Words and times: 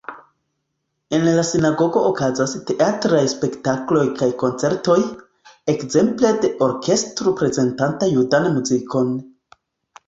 En 1.17 1.25
la 1.39 1.43
sinagogo 1.49 2.01
okazas 2.11 2.55
teatraj 2.71 3.19
spektakloj 3.35 4.07
kaj 4.23 4.31
koncertoj, 4.45 4.97
ekzemple 5.77 6.33
de 6.45 6.53
orkestro 6.71 7.37
prezentanta 7.45 8.11
judan 8.19 8.51
muzikon. 8.59 9.17